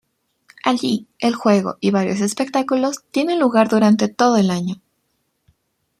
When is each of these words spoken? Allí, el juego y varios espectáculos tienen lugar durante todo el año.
Allí, 0.63 1.05
el 1.19 1.35
juego 1.35 1.77
y 1.79 1.91
varios 1.91 2.21
espectáculos 2.21 3.03
tienen 3.11 3.39
lugar 3.39 3.69
durante 3.69 4.07
todo 4.07 4.37
el 4.37 4.49
año. 4.49 4.81